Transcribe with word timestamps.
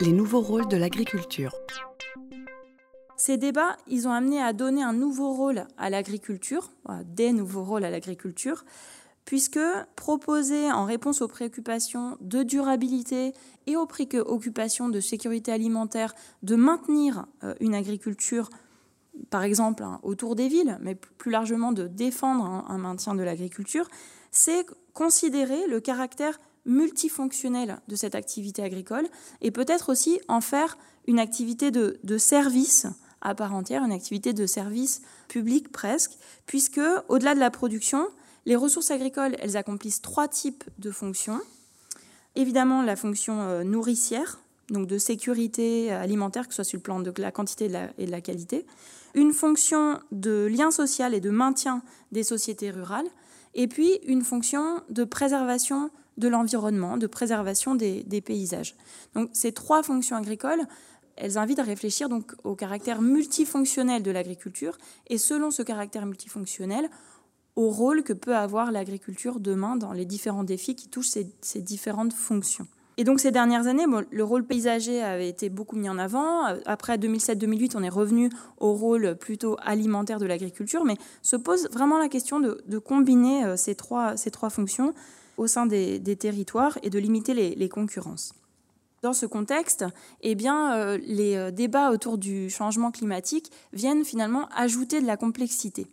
Les 0.00 0.12
nouveaux 0.12 0.40
rôles 0.40 0.68
de 0.68 0.76
l'agriculture. 0.76 1.52
Ces 3.16 3.36
débats, 3.36 3.76
ils 3.88 4.06
ont 4.06 4.12
amené 4.12 4.40
à 4.40 4.52
donner 4.52 4.82
un 4.82 4.92
nouveau 4.92 5.32
rôle 5.32 5.66
à 5.76 5.90
l'agriculture, 5.90 6.70
des 7.04 7.32
nouveaux 7.32 7.64
rôles 7.64 7.84
à 7.84 7.90
l'agriculture, 7.90 8.64
puisque 9.24 9.58
proposer 9.96 10.70
en 10.70 10.84
réponse 10.84 11.20
aux 11.20 11.26
préoccupations 11.26 12.16
de 12.20 12.44
durabilité 12.44 13.32
et 13.66 13.76
aux 13.76 13.86
préoccupations 13.86 14.88
de 14.88 15.00
sécurité 15.00 15.50
alimentaire 15.50 16.14
de 16.44 16.54
maintenir 16.54 17.26
euh, 17.42 17.54
une 17.60 17.74
agriculture, 17.74 18.50
par 19.30 19.42
exemple 19.42 19.82
hein, 19.82 19.98
autour 20.04 20.36
des 20.36 20.46
villes, 20.46 20.78
mais 20.80 20.94
plus 20.94 21.32
largement 21.32 21.72
de 21.72 21.88
défendre 21.88 22.64
un 22.68 22.78
maintien 22.78 23.14
de 23.14 23.22
l'agriculture, 23.22 23.88
c'est 24.30 24.64
considérer 24.94 25.66
le 25.66 25.80
caractère 25.80 26.38
multifonctionnel 26.66 27.80
de 27.88 27.96
cette 27.96 28.14
activité 28.14 28.62
agricole 28.62 29.06
et 29.40 29.50
peut-être 29.50 29.90
aussi 29.90 30.20
en 30.28 30.40
faire 30.40 30.78
une 31.06 31.18
activité 31.18 31.70
de, 31.70 32.18
service 32.18 32.86
à 33.20 33.34
part 33.34 33.54
entière, 33.54 33.82
une 33.82 33.92
activité 33.92 34.32
de 34.32 34.46
service 34.46 35.02
public 35.26 35.72
presque, 35.72 36.12
puisque 36.46 36.80
au-delà 37.08 37.34
de 37.34 37.40
la 37.40 37.50
production, 37.50 38.06
les 38.46 38.56
ressources 38.56 38.90
agricoles, 38.90 39.36
elles 39.40 39.56
accomplissent 39.56 40.02
trois 40.02 40.28
types 40.28 40.64
de 40.78 40.90
fonctions. 40.90 41.40
Évidemment, 42.36 42.82
la 42.82 42.94
fonction 42.94 43.40
euh, 43.40 43.64
nourricière, 43.64 44.38
donc 44.70 44.86
de 44.86 44.98
sécurité 44.98 45.90
alimentaire, 45.90 46.46
que 46.46 46.52
ce 46.52 46.56
soit 46.56 46.64
sur 46.64 46.76
le 46.76 46.82
plan 46.82 47.00
de 47.00 47.12
la 47.20 47.32
quantité 47.32 47.70
et 47.98 48.06
de 48.06 48.10
la 48.10 48.20
qualité, 48.20 48.66
une 49.14 49.32
fonction 49.32 49.98
de 50.12 50.46
lien 50.46 50.70
social 50.70 51.14
et 51.14 51.20
de 51.20 51.30
maintien 51.30 51.82
des 52.12 52.22
sociétés 52.22 52.70
rurales, 52.70 53.08
et 53.54 53.66
puis 53.66 53.98
une 54.06 54.22
fonction 54.22 54.82
de 54.90 55.04
préservation 55.04 55.90
de 56.18 56.28
l'environnement, 56.28 56.96
de 56.96 57.06
préservation 57.06 57.74
des, 57.74 58.22
paysages. 58.24 58.74
Donc 59.14 59.30
ces 59.32 59.52
trois 59.52 59.82
fonctions 59.82 60.16
agricoles, 60.16 60.62
elles 61.16 61.38
invitent 61.38 61.60
à 61.60 61.64
réfléchir 61.64 62.08
donc 62.08 62.34
au 62.44 62.54
caractère 62.54 63.00
multifonctionnel 63.00 64.02
de 64.02 64.10
l'agriculture 64.10 64.76
et 65.06 65.18
selon 65.18 65.50
ce 65.50 65.62
caractère 65.62 66.06
multifonctionnel, 66.06 66.90
au 67.56 67.70
rôle 67.70 68.02
que 68.04 68.12
peut 68.12 68.36
avoir 68.36 68.70
l'agriculture 68.70 69.40
demain 69.40 69.76
dans 69.76 69.92
les 69.92 70.04
différents 70.04 70.44
défis 70.44 70.76
qui 70.76 70.88
touchent 70.88 71.10
ces, 71.40 71.60
différentes 71.60 72.12
fonctions. 72.12 72.68
Et 73.00 73.04
donc 73.04 73.20
ces 73.20 73.30
dernières 73.30 73.68
années, 73.68 73.86
le 74.10 74.24
rôle 74.24 74.44
paysager 74.44 75.00
avait 75.00 75.28
été 75.28 75.50
beaucoup 75.50 75.76
mis 75.76 75.88
en 75.88 75.98
avant. 75.98 76.46
Après 76.66 76.98
2007-2008, 76.98 77.76
on 77.76 77.84
est 77.84 77.88
revenu 77.88 78.28
au 78.58 78.72
rôle 78.72 79.14
plutôt 79.14 79.56
alimentaire 79.62 80.18
de 80.18 80.26
l'agriculture, 80.26 80.84
mais 80.84 80.96
se 81.22 81.36
pose 81.36 81.68
vraiment 81.70 81.98
la 81.98 82.08
question 82.08 82.40
de, 82.40 82.78
combiner 82.78 83.44
euh, 83.44 83.56
ces 83.56 83.76
trois, 83.76 84.16
ces 84.16 84.32
trois 84.32 84.50
fonctions 84.50 84.94
au 85.36 85.46
sein 85.46 85.66
des, 85.66 86.00
territoires 86.16 86.76
et 86.82 86.90
de 86.90 86.98
limiter 86.98 87.34
les, 87.34 87.68
concurrences. 87.68 88.34
Dans 89.02 89.12
ce 89.12 89.26
contexte, 89.26 89.84
eh 90.22 90.34
bien, 90.34 90.74
euh, 90.74 90.98
les 91.06 91.36
euh, 91.36 91.52
débats 91.52 91.92
autour 91.92 92.18
du 92.18 92.50
changement 92.50 92.90
climatique 92.90 93.52
viennent 93.72 94.04
finalement 94.04 94.48
ajouter 94.56 95.00
de 95.00 95.06
la 95.06 95.16
complexité. 95.16 95.86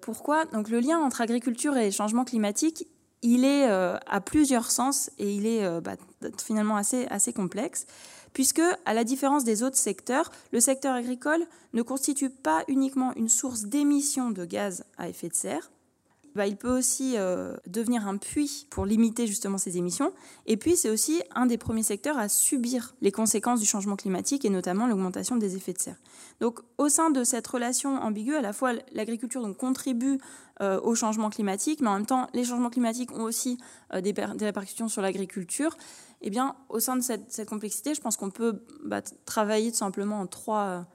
Pourquoi? 0.00 0.46
Donc 0.46 0.70
le 0.70 0.80
lien 0.80 0.98
entre 0.98 1.20
agriculture 1.20 1.76
et 1.76 1.90
changement 1.90 2.24
climatique, 2.24 2.86
il 3.22 3.44
est 3.44 3.68
euh, 3.68 3.96
à 4.06 4.20
plusieurs 4.20 4.70
sens 4.70 5.10
et 5.18 5.34
il 5.34 5.46
est 5.46 5.80
bah, 5.80 5.96
finalement 6.42 6.76
assez, 6.76 7.06
assez 7.06 7.32
complexe, 7.32 7.86
puisque 8.32 8.62
à 8.84 8.94
la 8.94 9.04
différence 9.04 9.44
des 9.44 9.62
autres 9.62 9.76
secteurs, 9.76 10.30
le 10.52 10.60
secteur 10.60 10.94
agricole 10.94 11.44
ne 11.72 11.82
constitue 11.82 12.30
pas 12.30 12.64
uniquement 12.68 13.12
une 13.16 13.28
source 13.28 13.64
d'émissions 13.64 14.30
de 14.30 14.44
gaz 14.44 14.84
à 14.98 15.08
effet 15.08 15.28
de 15.28 15.34
serre, 15.34 15.70
bah, 16.34 16.46
il 16.46 16.56
peut 16.56 16.76
aussi 16.76 17.14
euh, 17.16 17.56
devenir 17.66 18.06
un 18.08 18.16
puits 18.16 18.66
pour 18.70 18.86
limiter 18.86 19.26
justement 19.26 19.58
ces 19.58 19.76
émissions. 19.76 20.12
Et 20.46 20.56
puis, 20.56 20.76
c'est 20.76 20.90
aussi 20.90 21.22
un 21.34 21.46
des 21.46 21.58
premiers 21.58 21.82
secteurs 21.82 22.18
à 22.18 22.28
subir 22.28 22.94
les 23.00 23.12
conséquences 23.12 23.60
du 23.60 23.66
changement 23.66 23.96
climatique 23.96 24.44
et 24.44 24.50
notamment 24.50 24.86
l'augmentation 24.86 25.36
des 25.36 25.56
effets 25.56 25.72
de 25.72 25.78
serre. 25.78 26.00
Donc, 26.40 26.60
au 26.78 26.88
sein 26.88 27.10
de 27.10 27.24
cette 27.24 27.46
relation 27.46 27.96
ambiguë, 27.96 28.34
à 28.36 28.40
la 28.40 28.52
fois 28.52 28.72
l'agriculture 28.92 29.42
contribue 29.56 30.18
euh, 30.60 30.80
au 30.80 30.94
changement 30.94 31.28
climatique, 31.28 31.80
mais 31.80 31.88
en 31.88 31.94
même 31.94 32.06
temps, 32.06 32.28
les 32.34 32.44
changements 32.44 32.70
climatiques 32.70 33.12
ont 33.12 33.24
aussi 33.24 33.58
euh, 33.92 34.00
des, 34.00 34.14
répercussions 34.40 34.88
sur 34.88 35.02
l'agriculture. 35.02 35.76
Eh 36.22 36.30
bien, 36.30 36.56
au 36.68 36.80
sein 36.80 36.96
de 36.96 37.02
cette, 37.02 37.48
complexité, 37.48 37.94
je 37.94 38.00
pense 38.00 38.16
qu'on 38.16 38.30
peut 38.30 38.64
bah, 38.84 39.02
travailler 39.26 39.70
tout 39.70 39.78
simplement 39.78 40.20
en 40.20 40.26
trois 40.26 40.86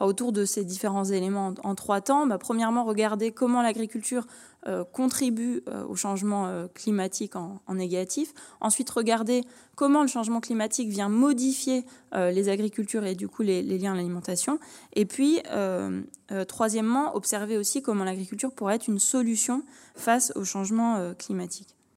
autour 0.00 0.32
de 0.32 0.44
ces 0.44 0.64
différents 0.64 1.04
éléments 1.04 1.54
en, 1.62 1.74
trois 1.74 2.00
temps. 2.00 2.26
Bah, 2.26 2.38
premièrement, 2.38 2.84
regarder 2.84 3.32
comment 3.32 3.62
l'agriculture 3.62 4.26
euh, 4.66 4.82
contribue 4.82 5.62
euh, 5.68 5.84
au 5.86 5.94
changement 5.94 6.46
euh, 6.46 6.66
climatique 6.72 7.36
en, 7.36 7.60
négatif. 7.68 8.32
Ensuite, 8.60 8.88
regarder 8.88 9.44
comment 9.74 10.02
le 10.02 10.08
changement 10.08 10.40
climatique 10.40 10.88
vient 10.88 11.08
modifier 11.08 11.84
les 12.12 12.48
agricultures 12.48 13.04
et 13.04 13.16
du 13.16 13.26
coup 13.26 13.42
les, 13.42 13.60
les 13.60 13.76
liens 13.76 13.92
à 13.92 13.96
l'alimentation. 13.96 14.60
Et 14.92 15.04
puis, 15.04 15.42
troisièmement, 16.46 17.16
observer 17.16 17.58
aussi 17.58 17.82
comment 17.82 18.04
l'agriculture 18.04 18.52
pourrait 18.52 18.76
être 18.76 18.86
une 18.86 19.00
solution 19.00 19.64
face 19.96 20.32
au 20.36 20.44
changement 20.44 21.12
climatique. 21.18 21.74